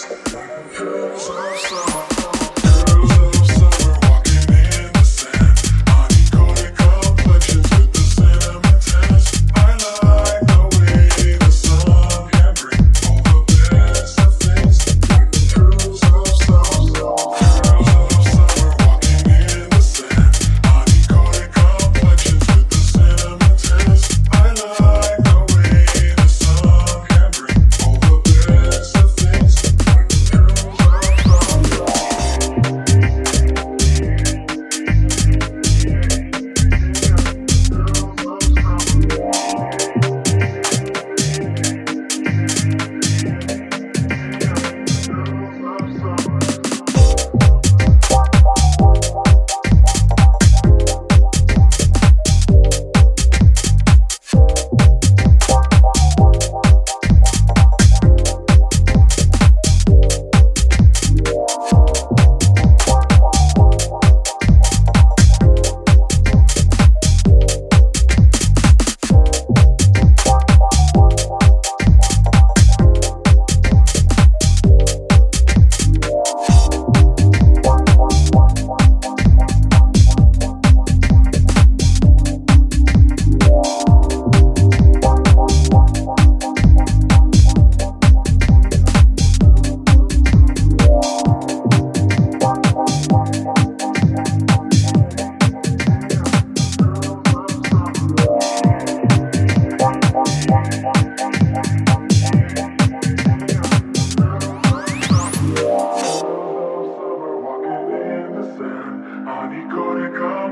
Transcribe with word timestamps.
Frozen. 0.00 1.99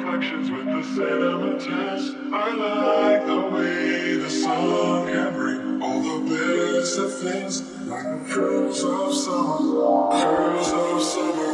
Complexions 0.00 0.50
with 0.50 0.64
the 0.64 0.82
cinnamon. 0.82 1.60
I 2.32 2.54
like 2.54 3.26
the 3.26 3.54
way 3.54 4.16
the 4.16 4.30
sun 4.30 5.06
can 5.08 5.34
bring 5.34 5.82
all 5.82 6.00
the 6.00 6.34
best 6.34 6.98
of 6.98 7.18
things, 7.18 7.60
like 7.86 8.04
the 8.04 8.32
curls 8.32 8.82
of 8.82 9.12
summer, 9.12 10.10
curls 10.10 10.72
of 10.72 11.02
summer 11.02 11.49